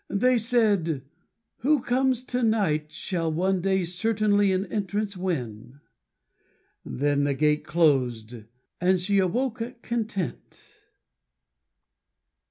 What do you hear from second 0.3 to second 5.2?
said, "Who comes to night Shall one day certainly an entrance